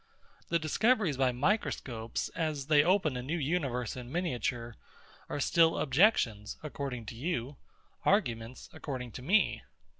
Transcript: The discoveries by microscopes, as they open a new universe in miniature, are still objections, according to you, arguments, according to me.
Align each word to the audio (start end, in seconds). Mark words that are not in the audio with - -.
The 0.49 0.57
discoveries 0.57 1.15
by 1.15 1.31
microscopes, 1.31 2.29
as 2.29 2.65
they 2.65 2.83
open 2.83 3.15
a 3.15 3.21
new 3.21 3.37
universe 3.37 3.95
in 3.95 4.11
miniature, 4.11 4.75
are 5.29 5.39
still 5.39 5.77
objections, 5.77 6.57
according 6.63 7.05
to 7.05 7.15
you, 7.15 7.57
arguments, 8.03 8.67
according 8.73 9.11
to 9.11 9.21
me. 9.21 9.61